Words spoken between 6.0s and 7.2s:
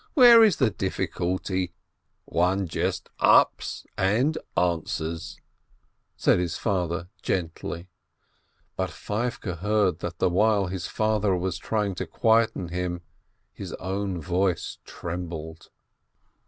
said his father,